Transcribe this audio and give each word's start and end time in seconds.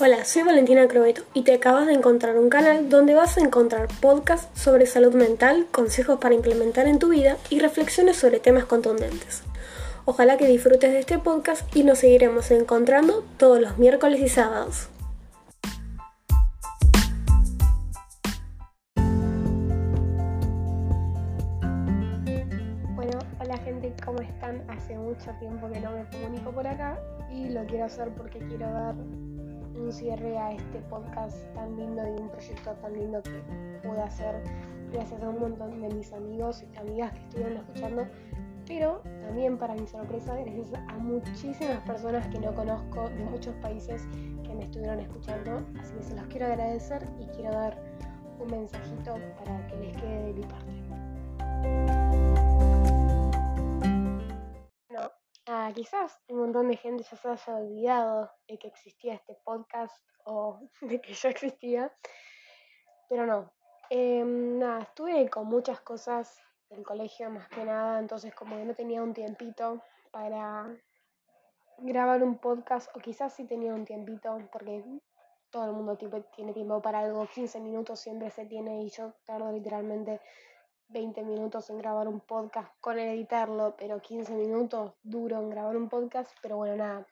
Hola, 0.00 0.24
soy 0.24 0.44
Valentina 0.44 0.86
Crobeto 0.86 1.22
y 1.34 1.42
te 1.42 1.54
acabas 1.54 1.88
de 1.88 1.92
encontrar 1.92 2.38
un 2.38 2.48
canal 2.50 2.88
donde 2.88 3.14
vas 3.14 3.36
a 3.36 3.40
encontrar 3.40 3.88
podcasts 4.00 4.48
sobre 4.56 4.86
salud 4.86 5.12
mental, 5.12 5.66
consejos 5.72 6.20
para 6.20 6.36
implementar 6.36 6.86
en 6.86 7.00
tu 7.00 7.08
vida 7.08 7.36
y 7.50 7.58
reflexiones 7.58 8.16
sobre 8.16 8.38
temas 8.38 8.64
contundentes. 8.64 9.42
Ojalá 10.04 10.36
que 10.36 10.46
disfrutes 10.46 10.92
de 10.92 11.00
este 11.00 11.18
podcast 11.18 11.74
y 11.76 11.82
nos 11.82 11.98
seguiremos 11.98 12.52
encontrando 12.52 13.24
todos 13.38 13.60
los 13.60 13.76
miércoles 13.76 14.20
y 14.20 14.28
sábados. 14.28 14.88
Bueno, 22.94 23.18
hola 23.40 23.56
gente, 23.64 23.92
¿cómo 24.04 24.20
están? 24.20 24.62
Hace 24.70 24.96
mucho 24.96 25.32
tiempo 25.40 25.68
que 25.72 25.80
no 25.80 25.90
me 25.90 26.08
comunico 26.08 26.52
por 26.52 26.68
acá 26.68 27.00
y 27.32 27.48
lo 27.48 27.66
quiero 27.66 27.86
hacer 27.86 28.10
porque 28.10 28.38
quiero 28.38 28.72
dar 28.72 28.94
un 29.80 29.92
cierre 29.92 30.36
a 30.38 30.52
este 30.52 30.78
podcast 30.90 31.36
tan 31.54 31.76
lindo 31.76 32.02
y 32.02 32.20
un 32.20 32.28
proyecto 32.28 32.72
tan 32.74 32.92
lindo 32.92 33.22
que 33.22 33.42
pude 33.86 34.02
hacer 34.02 34.42
gracias 34.92 35.22
a 35.22 35.28
un 35.28 35.38
montón 35.38 35.80
de 35.80 35.88
mis 35.94 36.12
amigos 36.12 36.62
y 36.62 36.76
amigas 36.78 37.12
que 37.12 37.20
estuvieron 37.20 37.56
escuchando, 37.58 38.06
pero 38.66 39.02
también 39.20 39.58
para 39.58 39.74
mi 39.74 39.86
sorpresa 39.86 40.36
gracias 40.36 40.72
a 40.88 40.98
muchísimas 40.98 41.80
personas 41.80 42.26
que 42.28 42.38
no 42.38 42.54
conozco 42.54 43.08
de 43.10 43.24
muchos 43.24 43.54
países 43.56 44.06
que 44.44 44.54
me 44.54 44.64
estuvieron 44.64 45.00
escuchando, 45.00 45.62
así 45.80 45.94
que 45.94 46.02
se 46.02 46.16
los 46.16 46.26
quiero 46.26 46.46
agradecer 46.46 47.06
y 47.20 47.26
quiero 47.36 47.52
dar 47.52 47.78
un 48.40 48.50
mensajito 48.50 49.16
para 49.38 49.66
que 49.66 49.76
les 49.76 49.96
quede 49.96 50.26
de 50.26 50.32
mi 50.34 50.42
parte. 50.42 50.77
Quizás 55.78 56.20
un 56.26 56.38
montón 56.38 56.66
de 56.66 56.76
gente 56.76 57.04
ya 57.04 57.16
se 57.16 57.28
haya 57.28 57.54
olvidado 57.54 58.32
de 58.48 58.58
que 58.58 58.66
existía 58.66 59.14
este 59.14 59.36
podcast 59.44 59.94
o 60.24 60.58
de 60.80 61.00
que 61.00 61.14
yo 61.14 61.28
existía, 61.28 61.92
pero 63.08 63.26
no. 63.26 63.52
Em, 63.88 64.58
nada, 64.58 64.80
estuve 64.80 65.30
con 65.30 65.46
muchas 65.46 65.80
cosas 65.82 66.36
del 66.68 66.82
colegio 66.82 67.30
más 67.30 67.48
que 67.48 67.64
nada, 67.64 68.00
entonces 68.00 68.34
como 68.34 68.56
que 68.56 68.64
no 68.64 68.74
tenía 68.74 69.04
un 69.04 69.14
tiempito 69.14 69.80
para 70.10 70.66
grabar 71.78 72.24
un 72.24 72.38
podcast, 72.38 72.90
o 72.96 72.98
quizás 72.98 73.32
sí 73.32 73.44
tenía 73.44 73.72
un 73.72 73.84
tiempito, 73.84 74.36
porque 74.50 74.82
todo 75.48 75.64
el 75.66 75.72
mundo 75.72 75.96
tiene 75.96 76.52
tiempo 76.52 76.82
para 76.82 76.98
algo, 76.98 77.24
15 77.28 77.60
minutos 77.60 78.00
siempre 78.00 78.30
se 78.30 78.46
tiene 78.46 78.82
y 78.82 78.90
yo 78.90 79.14
tardo 79.24 79.52
literalmente 79.52 80.20
20 80.88 81.22
minutos 81.22 81.68
en 81.68 81.78
grabar 81.78 82.08
un 82.08 82.20
podcast 82.20 82.72
con 82.80 82.98
editarlo, 82.98 83.74
pero 83.76 84.00
15 84.00 84.32
minutos 84.34 84.94
duro 85.02 85.38
en 85.38 85.50
grabar 85.50 85.76
un 85.76 85.88
podcast, 85.88 86.30
pero 86.40 86.56
bueno, 86.56 86.76
nada, 86.76 87.06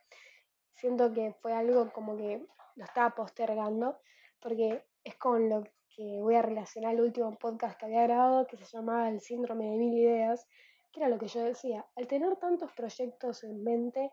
siento 0.74 1.12
que 1.12 1.34
fue 1.40 1.52
algo 1.52 1.92
como 1.92 2.16
que 2.16 2.46
lo 2.74 2.84
estaba 2.84 3.14
postergando, 3.14 3.98
porque 4.40 4.82
es 5.04 5.16
con 5.16 5.50
lo 5.50 5.64
que 5.94 6.20
voy 6.22 6.36
a 6.36 6.42
relacionar 6.42 6.94
el 6.94 7.02
último 7.02 7.36
podcast 7.36 7.78
que 7.78 7.86
había 7.86 8.02
grabado, 8.02 8.46
que 8.46 8.56
se 8.56 8.64
llamaba 8.64 9.08
El 9.08 9.20
síndrome 9.20 9.70
de 9.70 9.76
mil 9.76 9.94
ideas, 9.94 10.46
que 10.90 11.00
era 11.00 11.08
lo 11.08 11.18
que 11.18 11.28
yo 11.28 11.42
decía, 11.42 11.84
al 11.96 12.06
tener 12.06 12.36
tantos 12.36 12.72
proyectos 12.72 13.44
en 13.44 13.62
mente, 13.62 14.12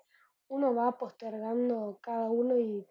uno 0.50 0.76
va 0.76 0.98
postergando 0.98 2.00
cada 2.02 2.30
uno 2.30 2.58
y 2.58 2.86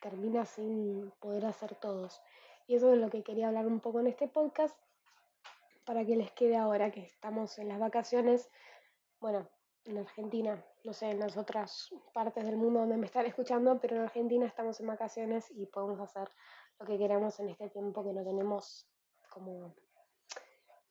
termina 0.00 0.44
sin 0.44 1.10
poder 1.20 1.46
hacer 1.46 1.74
todos. 1.74 2.20
Y 2.66 2.74
eso 2.74 2.92
es 2.92 2.98
lo 2.98 3.08
que 3.08 3.22
quería 3.22 3.48
hablar 3.48 3.66
un 3.66 3.80
poco 3.80 4.00
en 4.00 4.08
este 4.08 4.28
podcast, 4.28 4.76
para 5.84 6.04
que 6.04 6.16
les 6.16 6.32
quede 6.32 6.56
ahora 6.56 6.90
que 6.90 7.00
estamos 7.00 7.58
en 7.58 7.68
las 7.68 7.78
vacaciones. 7.78 8.50
Bueno, 9.20 9.48
en 9.84 9.98
Argentina, 9.98 10.64
no 10.84 10.92
sé, 10.92 11.10
en 11.10 11.18
las 11.20 11.36
otras 11.36 11.90
partes 12.12 12.44
del 12.44 12.56
mundo 12.56 12.80
donde 12.80 12.96
me 12.96 13.06
están 13.06 13.26
escuchando, 13.26 13.78
pero 13.80 13.96
en 13.96 14.02
Argentina 14.02 14.46
estamos 14.46 14.80
en 14.80 14.86
vacaciones 14.86 15.50
y 15.50 15.66
podemos 15.66 16.00
hacer 16.00 16.28
lo 16.78 16.86
que 16.86 16.98
queramos 16.98 17.38
en 17.40 17.48
este 17.48 17.68
tiempo 17.68 18.04
que 18.04 18.12
no 18.12 18.24
tenemos 18.24 18.88
como 19.28 19.74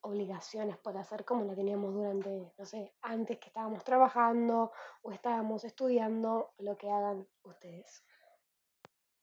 obligaciones 0.02 0.78
por 0.78 0.98
hacer 0.98 1.24
como 1.26 1.46
lo 1.46 1.56
teníamos 1.56 1.94
durante, 1.94 2.52
no 2.58 2.66
sé, 2.66 2.94
antes 3.02 3.38
que 3.40 3.48
estábamos 3.48 3.84
trabajando 3.84 4.72
o 5.04 5.12
estábamos 5.12 5.64
estudiando, 5.64 6.54
lo 6.58 6.76
que 6.76 6.90
hagan 6.90 7.28
ustedes. 7.44 8.04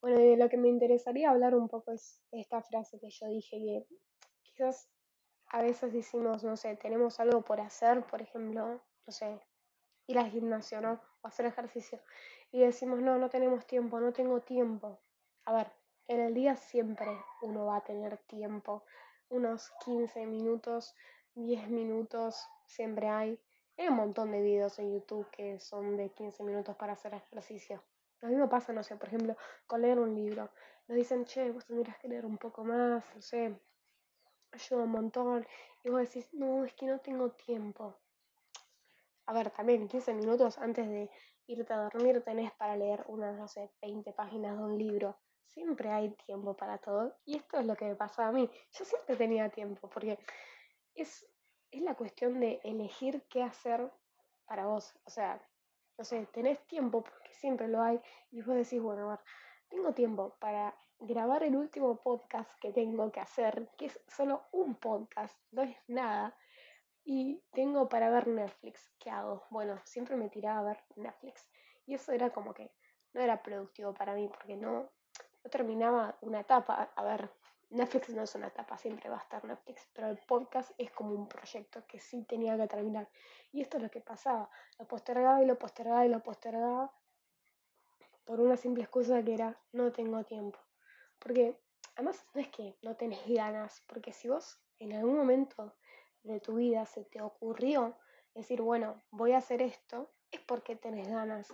Bueno, 0.00 0.18
de 0.18 0.36
lo 0.36 0.48
que 0.48 0.56
me 0.56 0.68
interesaría 0.68 1.30
hablar 1.30 1.56
un 1.56 1.68
poco 1.68 1.90
es 1.90 2.22
esta 2.30 2.62
frase 2.62 3.00
que 3.00 3.10
yo 3.10 3.26
dije 3.26 3.58
que 3.58 3.86
quizás 4.42 4.88
a 5.50 5.62
veces 5.62 5.92
decimos, 5.92 6.44
no 6.44 6.56
sé, 6.56 6.76
tenemos 6.76 7.20
algo 7.20 7.42
por 7.42 7.60
hacer, 7.60 8.02
por 8.04 8.20
ejemplo, 8.22 8.80
no 9.06 9.12
sé, 9.12 9.40
ir 10.06 10.18
al 10.18 10.30
gimnasio, 10.30 10.80
¿no? 10.80 11.00
O 11.22 11.28
hacer 11.28 11.46
ejercicio. 11.46 12.00
Y 12.52 12.60
decimos, 12.60 13.00
no, 13.00 13.18
no 13.18 13.28
tenemos 13.28 13.66
tiempo, 13.66 14.00
no 14.00 14.12
tengo 14.12 14.40
tiempo. 14.40 14.98
A 15.44 15.52
ver, 15.52 15.72
en 16.06 16.20
el 16.20 16.34
día 16.34 16.56
siempre 16.56 17.08
uno 17.42 17.66
va 17.66 17.76
a 17.76 17.84
tener 17.84 18.16
tiempo. 18.18 18.84
Unos 19.28 19.70
15 19.84 20.26
minutos, 20.26 20.94
10 21.34 21.68
minutos, 21.68 22.48
siempre 22.66 23.08
hay. 23.08 23.38
Hay 23.76 23.88
un 23.88 23.96
montón 23.96 24.32
de 24.32 24.42
videos 24.42 24.78
en 24.78 24.92
YouTube 24.92 25.30
que 25.30 25.60
son 25.60 25.96
de 25.96 26.10
15 26.10 26.42
minutos 26.42 26.76
para 26.76 26.94
hacer 26.94 27.14
ejercicio. 27.14 27.82
Lo 28.20 28.28
mismo 28.28 28.48
pasa, 28.48 28.72
no 28.72 28.82
sé, 28.82 28.96
por 28.96 29.08
ejemplo, 29.08 29.36
con 29.66 29.82
leer 29.82 29.98
un 29.98 30.14
libro. 30.14 30.50
Nos 30.88 30.96
dicen, 30.96 31.24
che, 31.24 31.50
vos 31.52 31.66
tendrías 31.66 31.98
que 31.98 32.08
leer 32.08 32.26
un 32.26 32.38
poco 32.38 32.64
más, 32.64 33.04
no 33.14 33.22
sé, 33.22 33.54
ayuda 34.52 34.82
un 34.82 34.90
montón. 34.90 35.46
Y 35.84 35.90
vos 35.90 36.00
decís, 36.00 36.28
no, 36.32 36.64
es 36.64 36.72
que 36.74 36.86
no 36.86 36.98
tengo 37.00 37.30
tiempo. 37.30 37.96
A 39.26 39.32
ver, 39.32 39.50
también 39.50 39.88
15 39.88 40.14
minutos 40.14 40.58
antes 40.58 40.88
de 40.88 41.10
irte 41.46 41.72
a 41.72 41.82
dormir 41.82 42.22
tenés 42.22 42.52
para 42.52 42.76
leer 42.76 43.04
unas, 43.08 43.36
no 43.36 43.48
sé, 43.48 43.70
20 43.82 44.12
páginas 44.12 44.56
de 44.56 44.64
un 44.64 44.78
libro. 44.78 45.16
Siempre 45.44 45.90
hay 45.90 46.10
tiempo 46.26 46.54
para 46.54 46.78
todo. 46.78 47.16
Y 47.24 47.36
esto 47.36 47.58
es 47.58 47.66
lo 47.66 47.76
que 47.76 47.86
me 47.86 47.96
pasaba 47.96 48.28
a 48.28 48.32
mí. 48.32 48.50
Yo 48.72 48.84
siempre 48.84 49.16
tenía 49.16 49.48
tiempo, 49.48 49.88
porque 49.88 50.18
es, 50.94 51.26
es 51.70 51.82
la 51.82 51.94
cuestión 51.94 52.40
de 52.40 52.60
elegir 52.64 53.24
qué 53.28 53.42
hacer 53.42 53.90
para 54.46 54.66
vos. 54.66 54.94
O 55.04 55.10
sea, 55.10 55.40
no 55.98 56.04
sé, 56.04 56.26
tenés 56.32 56.64
tiempo, 56.66 57.02
porque 57.02 57.34
siempre 57.34 57.68
lo 57.68 57.82
hay, 57.82 58.00
y 58.30 58.40
vos 58.42 58.54
decís, 58.54 58.80
bueno, 58.80 59.10
a 59.10 59.16
ver, 59.16 59.24
tengo 59.68 59.92
tiempo 59.92 60.36
para 60.38 60.74
grabar 61.00 61.42
el 61.42 61.56
último 61.56 61.96
podcast 61.96 62.50
que 62.60 62.72
tengo 62.72 63.10
que 63.12 63.20
hacer, 63.20 63.68
que 63.76 63.86
es 63.86 64.00
solo 64.08 64.42
un 64.52 64.74
podcast, 64.74 65.38
no 65.52 65.62
es 65.62 65.76
nada. 65.86 66.36
Y 67.04 67.42
tengo 67.52 67.88
para 67.88 68.10
ver 68.10 68.28
Netflix. 68.28 68.90
¿Qué 68.98 69.10
hago? 69.10 69.44
Bueno, 69.50 69.80
siempre 69.84 70.16
me 70.16 70.28
tiraba 70.28 70.60
a 70.60 70.62
ver 70.62 70.84
Netflix. 70.96 71.48
Y 71.86 71.94
eso 71.94 72.12
era 72.12 72.30
como 72.30 72.52
que 72.52 72.70
no 73.14 73.20
era 73.20 73.42
productivo 73.42 73.94
para 73.94 74.14
mí 74.14 74.28
porque 74.28 74.56
no, 74.56 74.90
no 75.42 75.50
terminaba 75.50 76.18
una 76.20 76.40
etapa. 76.40 76.90
A 76.94 77.02
ver, 77.04 77.30
Netflix 77.70 78.10
no 78.10 78.22
es 78.22 78.34
una 78.34 78.48
etapa, 78.48 78.76
siempre 78.76 79.08
va 79.08 79.16
a 79.16 79.22
estar 79.22 79.44
Netflix, 79.44 79.88
pero 79.92 80.08
el 80.08 80.18
podcast 80.18 80.70
es 80.78 80.90
como 80.90 81.12
un 81.12 81.28
proyecto 81.28 81.86
que 81.86 82.00
sí 82.00 82.24
tenía 82.24 82.56
que 82.56 82.66
terminar. 82.66 83.08
Y 83.52 83.60
esto 83.60 83.76
es 83.76 83.82
lo 83.82 83.90
que 83.90 84.00
pasaba. 84.00 84.50
Lo 84.78 84.86
postergaba 84.86 85.42
y 85.42 85.46
lo 85.46 85.58
postergaba 85.58 86.04
y 86.04 86.08
lo 86.08 86.22
postergaba 86.22 86.92
por 88.24 88.40
una 88.40 88.56
simple 88.56 88.82
excusa 88.82 89.22
que 89.22 89.34
era 89.34 89.58
no 89.72 89.92
tengo 89.92 90.24
tiempo. 90.24 90.58
Porque 91.18 91.58
además 91.94 92.24
no 92.34 92.40
es 92.40 92.48
que 92.48 92.76
no 92.82 92.96
tenés 92.96 93.26
ganas, 93.26 93.82
porque 93.86 94.12
si 94.12 94.28
vos 94.28 94.58
en 94.78 94.92
algún 94.92 95.16
momento 95.16 95.74
de 96.22 96.40
tu 96.40 96.54
vida 96.54 96.86
se 96.86 97.04
te 97.04 97.20
ocurrió 97.20 97.96
decir, 98.34 98.62
bueno, 98.62 99.02
voy 99.10 99.32
a 99.32 99.38
hacer 99.38 99.62
esto, 99.62 100.10
es 100.30 100.40
porque 100.40 100.76
tenés 100.76 101.08
ganas. 101.08 101.52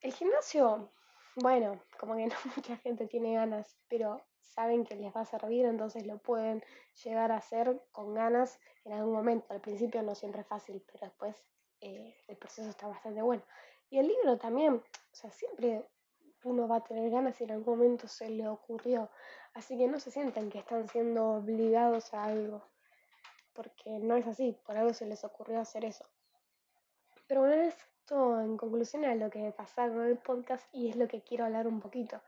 El 0.00 0.12
gimnasio, 0.12 0.92
bueno, 1.36 1.82
como 1.98 2.16
que 2.16 2.26
no 2.26 2.36
mucha 2.56 2.76
gente 2.78 3.06
tiene 3.06 3.34
ganas, 3.34 3.76
pero 3.88 4.22
saben 4.40 4.84
que 4.84 4.96
les 4.96 5.14
va 5.14 5.22
a 5.22 5.24
servir, 5.24 5.64
entonces 5.66 6.06
lo 6.06 6.18
pueden 6.18 6.62
llegar 7.04 7.32
a 7.32 7.36
hacer 7.36 7.82
con 7.92 8.14
ganas 8.14 8.58
en 8.84 8.92
algún 8.92 9.14
momento. 9.14 9.46
Al 9.50 9.60
principio 9.60 10.02
no 10.02 10.14
siempre 10.14 10.42
es 10.42 10.46
fácil, 10.46 10.82
pero 10.86 11.06
después 11.06 11.48
eh, 11.80 12.16
el 12.28 12.36
proceso 12.36 12.68
está 12.68 12.86
bastante 12.86 13.22
bueno. 13.22 13.42
Y 13.90 13.98
el 13.98 14.08
libro 14.08 14.38
también, 14.38 14.74
o 14.74 15.14
sea, 15.14 15.30
siempre 15.30 15.86
uno 16.44 16.68
va 16.68 16.76
a 16.76 16.84
tener 16.84 17.10
ganas 17.10 17.40
y 17.40 17.44
en 17.44 17.52
algún 17.52 17.78
momento 17.78 18.08
se 18.08 18.28
le 18.28 18.48
ocurrió. 18.48 19.10
Así 19.54 19.76
que 19.76 19.86
no 19.86 20.00
se 20.00 20.10
sienten 20.10 20.50
que 20.50 20.58
están 20.58 20.88
siendo 20.88 21.34
obligados 21.34 22.12
a 22.14 22.24
algo, 22.24 22.62
porque 23.52 23.98
no 23.98 24.16
es 24.16 24.26
así, 24.26 24.58
por 24.64 24.76
algo 24.76 24.94
se 24.94 25.06
les 25.06 25.24
ocurrió 25.24 25.60
hacer 25.60 25.84
eso. 25.84 26.06
Pero 27.26 27.42
bueno, 27.42 27.62
esto 27.62 28.40
en 28.40 28.56
conclusión 28.56 29.04
es 29.04 29.18
lo 29.18 29.30
que 29.30 29.52
pasa 29.52 29.88
con 29.88 30.02
el 30.02 30.18
podcast 30.18 30.66
y 30.72 30.88
es 30.88 30.96
lo 30.96 31.08
que 31.08 31.22
quiero 31.22 31.44
hablar 31.44 31.66
un 31.66 31.80
poquito, 31.80 32.20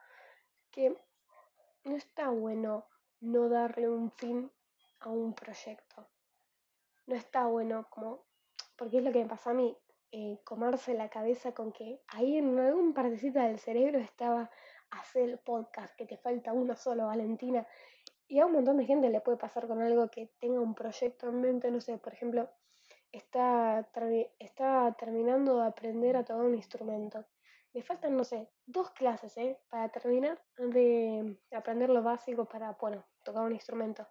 que 0.71 0.97
no 1.85 1.97
está 1.97 2.29
bueno 2.29 2.85
no 3.21 3.49
darle 3.49 3.89
un 3.89 4.11
fin 4.11 4.51
a 5.01 5.09
un 5.09 5.35
proyecto. 5.35 6.07
No 7.07 7.15
está 7.15 7.47
bueno 7.47 7.87
como, 7.91 8.25
porque 8.77 8.99
es 8.99 9.05
lo 9.05 9.13
que 9.13 9.23
me 9.23 9.29
pasa 9.29 9.51
a 9.51 9.55
mí, 9.55 9.77
eh, 10.17 10.39
comerse 10.45 10.95
la 10.95 11.09
cabeza 11.09 11.53
con 11.53 11.73
que 11.73 12.01
ahí 12.09 12.39
en 12.39 12.57
algún 12.59 12.95
partecita 12.95 13.49
del 13.49 13.59
cerebro 13.59 13.99
estaba 13.99 14.51
hacer 14.91 15.29
el 15.29 15.39
podcast, 15.39 15.97
que 15.97 16.07
te 16.07 16.17
falta 16.17 16.53
uno 16.53 16.77
solo, 16.77 17.07
Valentina. 17.07 17.67
Y 18.29 18.39
a 18.39 18.47
un 18.47 18.53
montón 18.53 18.77
de 18.77 18.87
gente 18.87 19.11
le 19.11 19.21
puede 19.21 19.39
pasar 19.39 19.67
con 19.67 19.83
algo 19.83 20.09
que 20.09 20.31
tenga 20.41 20.61
un 20.61 20.75
proyecto 20.75 21.29
en 21.29 21.41
mente, 21.41 21.71
no 21.71 21.81
sé, 21.81 21.99
por 21.99 22.13
ejemplo, 22.13 22.49
está, 23.11 23.89
está 24.39 24.97
terminando 24.99 25.61
de 25.61 25.67
aprender 25.67 26.17
a 26.17 26.25
tocar 26.25 26.45
un 26.45 26.55
instrumento 26.55 27.27
me 27.75 27.83
faltan, 27.83 28.17
no 28.17 28.23
sé, 28.23 28.49
dos 28.67 28.91
clases, 28.93 29.37
¿eh? 29.37 29.59
Para 29.69 29.89
terminar 29.89 30.41
de 30.57 31.37
aprender 31.51 31.91
lo 31.91 32.05
básico 32.05 32.45
para, 32.45 32.73
bueno, 32.81 33.05
tocar 33.25 33.43
un 33.43 33.53
instrumento. 33.53 34.07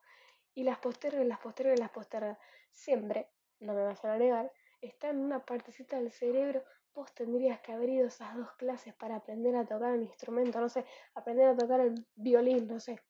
Y 0.54 0.64
las 0.66 0.80
postergo, 0.80 1.24
las 1.24 1.40
postergo, 1.40 1.74
las 1.76 1.90
postergo. 1.90 2.38
Siempre, 2.72 3.30
no 3.62 3.74
me 3.74 3.84
vas 3.84 4.04
a 4.04 4.18
negar, 4.18 4.52
está 4.88 5.10
en 5.10 5.20
una 5.20 5.46
partecita 5.46 5.98
del 5.98 6.12
cerebro, 6.12 6.64
vos 6.94 7.14
tendrías 7.14 7.60
que 7.62 7.72
haber 7.72 7.90
ido 7.90 8.08
esas 8.08 8.36
dos 8.36 8.52
clases 8.54 8.94
para 8.94 9.16
aprender 9.16 9.56
a 9.56 9.66
tocar 9.66 9.94
un 9.94 10.04
instrumento, 10.04 10.60
no 10.60 10.70
sé, 10.70 10.86
aprender 11.16 11.48
a 11.48 11.58
tocar 11.58 11.80
el 11.80 12.06
violín, 12.16 12.68
no 12.68 12.80
sé. 12.80 13.02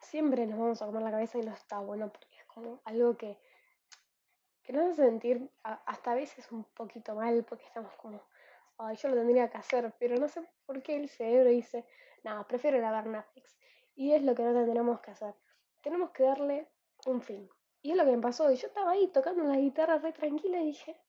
Siempre 0.00 0.46
nos 0.46 0.58
vamos 0.58 0.82
a 0.82 0.86
comer 0.86 1.02
la 1.02 1.10
cabeza 1.10 1.38
y 1.38 1.42
no 1.42 1.52
está 1.52 1.78
bueno 1.78 2.10
porque 2.10 2.36
es 2.36 2.44
como 2.46 2.80
algo 2.84 3.16
que, 3.16 3.38
que 4.62 4.72
nos 4.72 4.92
hace 4.92 5.04
sentir 5.04 5.50
hasta 5.62 6.12
a 6.12 6.14
veces 6.14 6.50
un 6.50 6.64
poquito 6.64 7.14
mal 7.14 7.44
porque 7.44 7.64
estamos 7.64 7.94
como, 7.96 8.20
ay, 8.78 8.96
yo 8.96 9.08
lo 9.08 9.16
tendría 9.16 9.50
que 9.50 9.58
hacer, 9.58 9.94
pero 9.98 10.16
no 10.16 10.28
sé 10.28 10.42
por 10.66 10.82
qué 10.82 10.96
el 10.96 11.08
cerebro 11.08 11.50
dice, 11.50 11.84
no, 12.24 12.46
prefiero 12.46 12.78
ver 12.80 13.06
Netflix. 13.06 13.56
Y 13.94 14.12
es 14.12 14.22
lo 14.22 14.34
que 14.34 14.42
no 14.42 14.52
tendremos 14.54 15.00
que 15.00 15.10
hacer. 15.10 15.34
Tenemos 15.82 16.10
que 16.10 16.22
darle 16.22 16.68
un 17.06 17.20
fin. 17.20 17.48
Y 17.82 17.92
es 17.92 17.96
lo 17.96 18.04
que 18.04 18.12
me 18.16 18.22
pasó. 18.22 18.50
Y 18.50 18.56
yo 18.56 18.68
estaba 18.68 18.92
ahí 18.92 19.08
tocando 19.08 19.44
la 19.44 19.56
guitarra 19.56 19.98
re 19.98 20.12
tranquila 20.12 20.60
y 20.60 20.66
dije, 20.66 21.00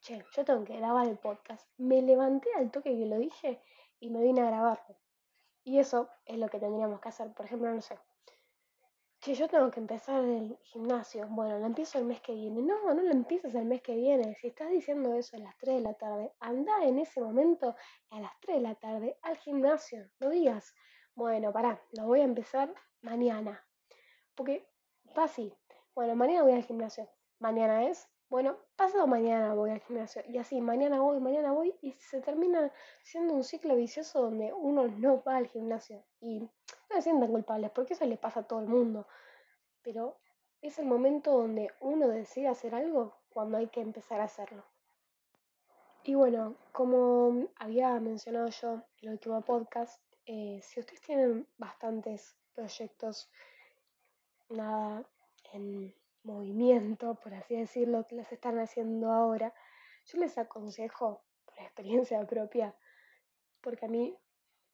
che, 0.00 0.24
yo 0.32 0.44
tengo 0.44 0.64
que 0.64 0.76
grabar 0.76 1.08
el 1.08 1.18
podcast. 1.18 1.68
Me 1.78 2.02
levanté 2.02 2.48
al 2.54 2.70
toque 2.70 2.90
que 2.90 3.06
lo 3.06 3.18
dije 3.18 3.60
y 3.98 4.10
me 4.10 4.22
vine 4.22 4.42
a 4.42 4.46
grabarlo. 4.46 4.96
Y 5.64 5.78
eso 5.78 6.08
es 6.24 6.38
lo 6.38 6.48
que 6.48 6.58
tendríamos 6.58 7.00
que 7.00 7.08
hacer. 7.08 7.32
Por 7.34 7.46
ejemplo, 7.46 7.72
no 7.72 7.80
sé. 7.80 7.98
Che, 9.20 9.34
yo 9.34 9.48
tengo 9.48 9.70
que 9.70 9.78
empezar 9.78 10.24
el 10.24 10.58
gimnasio. 10.64 11.26
Bueno, 11.28 11.58
lo 11.58 11.66
empiezo 11.66 11.98
el 11.98 12.04
mes 12.04 12.20
que 12.20 12.34
viene. 12.34 12.60
No, 12.62 12.92
no 12.92 13.02
lo 13.02 13.12
empieces 13.12 13.54
el 13.54 13.66
mes 13.66 13.80
que 13.80 13.94
viene. 13.94 14.34
Si 14.34 14.48
estás 14.48 14.70
diciendo 14.70 15.14
eso 15.14 15.36
a 15.36 15.40
las 15.40 15.56
3 15.58 15.76
de 15.76 15.80
la 15.82 15.94
tarde, 15.94 16.32
anda 16.40 16.72
en 16.84 16.98
ese 16.98 17.20
momento 17.20 17.76
a 18.10 18.20
las 18.20 18.32
3 18.40 18.56
de 18.56 18.62
la 18.62 18.74
tarde 18.74 19.18
al 19.22 19.36
gimnasio. 19.38 20.10
No 20.18 20.28
digas, 20.28 20.74
bueno, 21.14 21.52
pará, 21.52 21.80
lo 21.92 22.06
voy 22.06 22.20
a 22.20 22.24
empezar 22.24 22.74
mañana. 23.00 23.64
Porque 24.34 24.68
va 25.16 25.24
así. 25.24 25.54
Bueno, 25.94 26.16
mañana 26.16 26.42
voy 26.42 26.52
al 26.52 26.64
gimnasio. 26.64 27.08
Mañana 27.38 27.84
es 27.88 28.08
bueno, 28.32 28.56
pasado 28.76 29.06
mañana 29.06 29.52
voy 29.52 29.72
al 29.72 29.80
gimnasio 29.80 30.22
y 30.26 30.38
así, 30.38 30.62
mañana 30.62 31.02
voy, 31.02 31.20
mañana 31.20 31.52
voy 31.52 31.74
y 31.82 31.92
se 31.92 32.22
termina 32.22 32.72
siendo 33.02 33.34
un 33.34 33.44
ciclo 33.44 33.76
vicioso 33.76 34.22
donde 34.22 34.54
uno 34.54 34.88
no 34.88 35.22
va 35.22 35.36
al 35.36 35.48
gimnasio 35.48 36.02
y 36.18 36.40
no 36.40 36.48
se 36.96 37.02
sientan 37.02 37.30
culpables 37.30 37.70
porque 37.72 37.92
eso 37.92 38.06
le 38.06 38.16
pasa 38.16 38.40
a 38.40 38.42
todo 38.44 38.60
el 38.60 38.68
mundo. 38.68 39.06
Pero 39.82 40.16
es 40.62 40.78
el 40.78 40.86
momento 40.86 41.32
donde 41.32 41.74
uno 41.80 42.08
decide 42.08 42.48
hacer 42.48 42.74
algo 42.74 43.14
cuando 43.28 43.58
hay 43.58 43.66
que 43.66 43.82
empezar 43.82 44.22
a 44.22 44.24
hacerlo. 44.24 44.64
Y 46.02 46.14
bueno, 46.14 46.56
como 46.72 47.48
había 47.56 48.00
mencionado 48.00 48.48
yo 48.48 48.72
en 49.02 49.08
el 49.08 49.10
último 49.10 49.42
podcast, 49.42 50.02
eh, 50.24 50.58
si 50.62 50.80
ustedes 50.80 51.02
tienen 51.02 51.46
bastantes 51.58 52.34
proyectos, 52.54 53.30
nada 54.48 55.04
en 55.52 55.94
movimiento, 56.24 57.14
por 57.16 57.34
así 57.34 57.56
decirlo, 57.56 58.06
que 58.06 58.16
las 58.16 58.32
están 58.32 58.58
haciendo 58.58 59.10
ahora, 59.10 59.54
yo 60.06 60.18
les 60.18 60.38
aconsejo, 60.38 61.22
por 61.44 61.58
experiencia 61.58 62.24
propia, 62.26 62.74
porque 63.60 63.86
a 63.86 63.88
mí, 63.88 64.16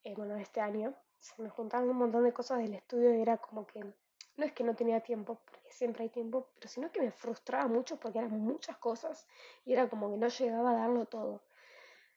eh, 0.04 0.14
bueno, 0.14 0.36
este 0.36 0.60
año 0.60 0.94
se 1.18 1.40
me 1.42 1.50
juntaban 1.50 1.88
un 1.88 1.96
montón 1.96 2.24
de 2.24 2.32
cosas 2.32 2.58
del 2.58 2.74
estudio 2.74 3.14
y 3.14 3.20
era 3.20 3.38
como 3.38 3.66
que, 3.66 3.80
no 3.80 4.44
es 4.44 4.52
que 4.52 4.64
no 4.64 4.74
tenía 4.74 5.00
tiempo, 5.00 5.40
porque 5.44 5.72
siempre 5.72 6.04
hay 6.04 6.10
tiempo, 6.10 6.48
pero 6.54 6.68
sino 6.68 6.90
que 6.92 7.00
me 7.00 7.10
frustraba 7.10 7.66
mucho 7.66 7.98
porque 7.98 8.18
eran 8.18 8.40
muchas 8.40 8.78
cosas 8.78 9.26
y 9.64 9.72
era 9.72 9.88
como 9.88 10.10
que 10.10 10.16
no 10.16 10.28
llegaba 10.28 10.70
a 10.70 10.78
darlo 10.78 11.06
todo. 11.06 11.42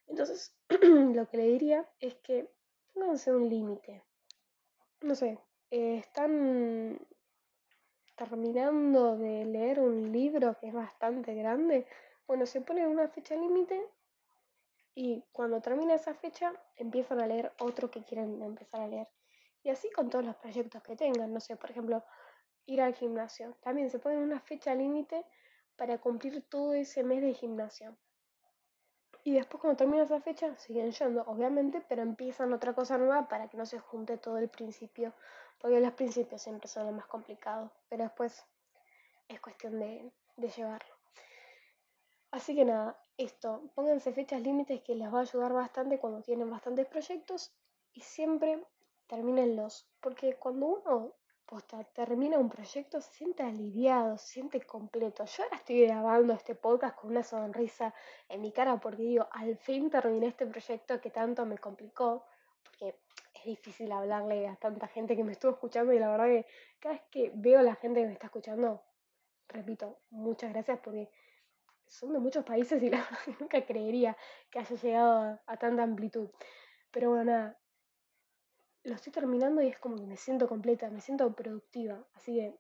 Entonces, 0.07 0.55
lo 0.69 1.27
que 1.27 1.37
le 1.37 1.47
diría 1.47 1.89
es 1.99 2.15
que 2.15 2.51
pónganse 2.93 3.33
un 3.33 3.49
límite. 3.49 4.03
No 5.01 5.15
sé, 5.15 5.39
eh, 5.71 5.97
están 5.97 6.99
terminando 8.29 9.18
de 9.18 9.45
leer 9.45 9.79
un 9.79 10.12
libro 10.12 10.56
que 10.59 10.68
es 10.68 10.73
bastante 10.73 11.33
grande, 11.33 11.88
bueno, 12.27 12.45
se 12.45 12.62
pone 12.62 12.85
una 12.85 13.07
fecha 13.07 13.35
límite 13.35 13.83
y 14.94 15.23
cuando 15.31 15.59
termina 15.59 15.95
esa 15.95 16.13
fecha 16.13 16.53
empiezan 16.75 17.19
a 17.19 17.25
leer 17.25 17.51
otro 17.59 17.89
que 17.89 18.03
quieren 18.03 18.39
empezar 18.44 18.81
a 18.81 18.88
leer. 18.88 19.07
Y 19.63 19.71
así 19.71 19.89
con 19.89 20.12
todos 20.12 20.23
los 20.23 20.35
proyectos 20.35 20.83
que 20.83 20.95
tengan, 20.95 21.33
no 21.33 21.39
sé, 21.39 21.56
por 21.56 21.71
ejemplo, 21.71 22.03
ir 22.68 22.81
al 22.81 22.94
gimnasio. 22.94 23.57
También 23.62 23.89
se 23.89 23.97
pone 23.97 24.18
una 24.18 24.39
fecha 24.39 24.75
límite 24.75 25.25
para 25.75 25.97
cumplir 25.97 26.44
todo 26.47 26.73
ese 26.73 27.03
mes 27.03 27.23
de 27.23 27.33
gimnasio. 27.33 27.97
Y 29.23 29.33
después 29.33 29.62
cuando 29.62 29.77
termina 29.77 30.03
esa 30.03 30.21
fecha 30.21 30.56
siguen 30.57 30.91
yendo, 30.91 31.23
obviamente, 31.23 31.83
pero 31.89 32.03
empiezan 32.03 32.53
otra 32.53 32.73
cosa 32.73 33.00
nueva 33.00 33.27
para 33.27 33.50
que 33.50 33.57
no 33.57 33.65
se 33.65 33.79
junte 33.79 34.18
todo 34.18 34.38
el 34.38 34.50
principio 34.50 35.12
porque 35.61 35.79
los 35.79 35.93
principios 35.93 36.41
siempre 36.41 36.67
son 36.67 36.87
lo 36.87 36.91
más 36.91 37.05
complicado, 37.05 37.71
pero 37.87 38.03
después 38.03 38.43
es 39.27 39.39
cuestión 39.39 39.79
de, 39.79 40.11
llevarlo. 40.37 40.95
Así 42.31 42.55
que 42.55 42.65
nada, 42.65 42.99
esto, 43.17 43.69
pónganse 43.75 44.11
fechas 44.11 44.41
límites 44.41 44.81
que 44.81 44.95
les 44.95 45.13
va 45.13 45.19
a 45.19 45.21
ayudar 45.21 45.53
bastante 45.53 45.99
cuando 45.99 46.21
tienen 46.23 46.49
bastantes 46.49 46.87
proyectos 46.87 47.53
y 47.93 48.01
siempre 48.01 48.65
termínenlos, 49.07 49.87
porque 49.99 50.35
cuando 50.37 50.65
uno 50.65 51.13
termina 51.93 52.37
un 52.37 52.49
proyecto 52.49 53.01
se 53.01 53.11
siente 53.11 53.43
aliviado, 53.43 54.17
se 54.17 54.27
siente 54.27 54.61
completo. 54.61 55.25
Yo 55.25 55.43
ahora 55.43 55.57
estoy 55.57 55.85
grabando 55.85 56.33
este 56.33 56.55
podcast 56.55 56.95
con 56.95 57.11
una 57.11 57.23
sonrisa 57.23 57.93
en 58.29 58.41
mi 58.41 58.51
cara 58.51 58.79
porque 58.79 59.03
digo, 59.03 59.27
al 59.31 59.57
fin 59.57 59.89
terminé 59.89 60.27
este 60.27 60.47
proyecto 60.47 61.01
que 61.01 61.09
tanto 61.09 61.45
me 61.45 61.57
complicó, 61.57 62.25
porque 62.63 62.99
es 63.41 63.45
difícil 63.45 63.91
hablarle 63.91 64.47
a 64.47 64.55
tanta 64.55 64.88
gente 64.88 65.15
que 65.15 65.23
me 65.23 65.31
estuvo 65.31 65.51
escuchando 65.51 65.93
y 65.93 65.99
la 65.99 66.09
verdad 66.09 66.25
que 66.25 66.45
cada 66.79 66.93
vez 66.93 67.03
que 67.09 67.31
veo 67.33 67.59
a 67.59 67.63
la 67.63 67.75
gente 67.75 68.01
que 68.01 68.05
me 68.05 68.13
está 68.13 68.27
escuchando, 68.27 68.83
repito, 69.47 69.99
muchas 70.11 70.53
gracias 70.53 70.79
porque 70.79 71.09
son 71.88 72.13
de 72.13 72.19
muchos 72.19 72.45
países 72.45 72.81
y 72.83 72.89
la 72.89 72.97
verdad 72.97 73.19
que 73.25 73.35
nunca 73.39 73.65
creería 73.65 74.15
que 74.49 74.59
haya 74.59 74.75
llegado 74.75 75.39
a, 75.45 75.57
tanta 75.57 75.83
amplitud. 75.83 76.29
Pero 76.91 77.09
bueno, 77.09 77.25
nada, 77.25 77.59
lo 78.83 78.93
estoy 78.93 79.11
terminando 79.11 79.61
y 79.61 79.67
es 79.67 79.79
como 79.79 79.95
que 79.95 80.05
me 80.05 80.17
siento 80.17 80.47
completa, 80.47 80.89
me 80.89 81.01
siento 81.01 81.33
productiva. 81.35 82.05
Así 82.13 82.35
que 82.35 82.59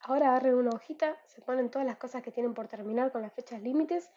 ahora 0.00 0.30
agarren 0.30 0.54
una 0.54 0.70
hojita, 0.70 1.18
se 1.26 1.42
ponen 1.42 1.70
todas 1.70 1.86
las 1.86 1.98
cosas 1.98 2.22
que 2.22 2.32
tienen 2.32 2.54
por 2.54 2.66
terminar 2.66 3.12
con 3.12 3.20
las 3.20 3.32
fechas 3.34 3.60
límites 3.60 4.10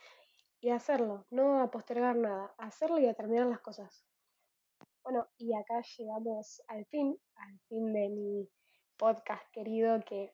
y 0.61 0.69
hacerlo, 0.69 1.25
no 1.31 1.59
a 1.59 1.69
postergar 1.69 2.15
nada, 2.15 2.53
hacerlo 2.57 2.97
y 2.99 3.07
a 3.07 3.13
terminar 3.13 3.47
las 3.47 3.59
cosas. 3.59 4.05
Bueno, 5.05 5.27
y 5.37 5.53
acá 5.53 5.81
llegamos 5.99 6.63
al 6.67 6.83
fin, 6.87 7.15
al 7.35 7.59
fin 7.69 7.93
de 7.93 8.09
mi 8.09 8.49
podcast 8.97 9.47
querido 9.51 10.03
que, 10.03 10.33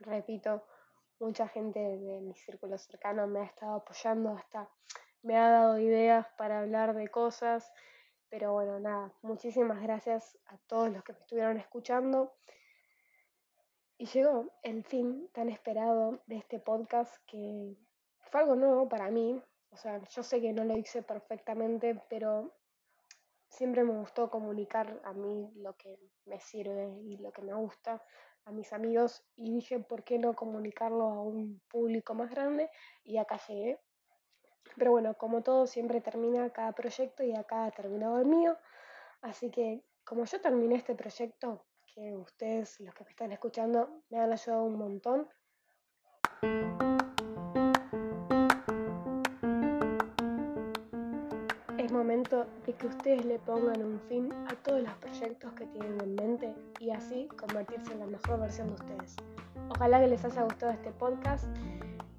repito, 0.00 0.66
mucha 1.20 1.46
gente 1.46 1.78
de 1.78 2.20
mi 2.20 2.34
círculo 2.34 2.76
cercano 2.76 3.28
me 3.28 3.38
ha 3.38 3.44
estado 3.44 3.76
apoyando, 3.76 4.30
hasta 4.30 4.68
me 5.22 5.36
ha 5.36 5.48
dado 5.48 5.78
ideas 5.78 6.26
para 6.36 6.58
hablar 6.58 6.96
de 6.96 7.06
cosas, 7.06 7.72
pero 8.28 8.52
bueno, 8.52 8.80
nada, 8.80 9.12
muchísimas 9.22 9.80
gracias 9.80 10.36
a 10.46 10.58
todos 10.66 10.90
los 10.90 11.04
que 11.04 11.12
me 11.12 11.20
estuvieron 11.20 11.56
escuchando. 11.58 12.34
Y 13.96 14.06
llegó 14.06 14.50
el 14.64 14.82
fin 14.82 15.30
tan 15.32 15.48
esperado 15.48 16.20
de 16.26 16.38
este 16.38 16.58
podcast 16.58 17.14
que 17.28 17.76
fue 18.18 18.40
algo 18.40 18.56
nuevo 18.56 18.88
para 18.88 19.12
mí. 19.12 19.40
O 19.70 19.76
sea, 19.76 20.02
yo 20.02 20.24
sé 20.24 20.40
que 20.40 20.52
no 20.52 20.64
lo 20.64 20.76
hice 20.76 21.04
perfectamente, 21.04 22.02
pero 22.10 22.52
siempre 23.54 23.84
me 23.84 23.92
gustó 23.92 24.30
comunicar 24.30 25.00
a 25.04 25.12
mí 25.12 25.50
lo 25.56 25.76
que 25.76 25.98
me 26.26 26.40
sirve 26.40 27.00
y 27.04 27.16
lo 27.18 27.32
que 27.32 27.42
me 27.42 27.54
gusta 27.54 28.02
a 28.44 28.50
mis 28.50 28.72
amigos 28.72 29.24
y 29.36 29.54
dije, 29.54 29.78
¿por 29.78 30.04
qué 30.04 30.18
no 30.18 30.34
comunicarlo 30.34 31.04
a 31.04 31.22
un 31.22 31.60
público 31.68 32.14
más 32.14 32.30
grande? 32.30 32.70
Y 33.04 33.16
acá 33.18 33.38
llegué. 33.48 33.80
Pero 34.76 34.90
bueno, 34.90 35.14
como 35.14 35.42
todo, 35.42 35.66
siempre 35.66 36.00
termina 36.00 36.50
cada 36.50 36.72
proyecto 36.72 37.22
y 37.22 37.34
acá 37.34 37.66
ha 37.66 37.70
terminado 37.70 38.18
el 38.18 38.26
mío. 38.26 38.58
Así 39.22 39.50
que 39.50 39.84
como 40.04 40.24
yo 40.24 40.40
terminé 40.40 40.74
este 40.74 40.94
proyecto, 40.94 41.64
que 41.94 42.16
ustedes, 42.16 42.80
los 42.80 42.94
que 42.94 43.04
me 43.04 43.10
están 43.10 43.32
escuchando, 43.32 44.02
me 44.10 44.18
han 44.18 44.32
ayudado 44.32 44.64
un 44.64 44.76
montón. 44.76 45.28
Momento 51.94 52.44
de 52.66 52.72
que 52.72 52.88
ustedes 52.88 53.24
le 53.24 53.38
pongan 53.38 53.82
un 53.82 54.00
fin 54.08 54.32
a 54.32 54.54
todos 54.64 54.82
los 54.82 54.92
proyectos 54.94 55.52
que 55.52 55.64
tienen 55.66 56.00
en 56.00 56.14
mente 56.16 56.54
y 56.80 56.90
así 56.90 57.28
convertirse 57.38 57.92
en 57.92 58.00
la 58.00 58.06
mejor 58.06 58.40
versión 58.40 58.66
de 58.66 58.74
ustedes. 58.74 59.16
Ojalá 59.70 60.00
que 60.00 60.08
les 60.08 60.24
haya 60.24 60.42
gustado 60.42 60.72
este 60.72 60.90
podcast 60.90 61.46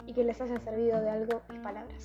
y 0.05 0.13
que 0.13 0.23
les 0.23 0.39
haya 0.39 0.59
servido 0.61 1.01
de 1.01 1.09
algo 1.09 1.41
mis 1.49 1.59
palabras. 1.59 2.03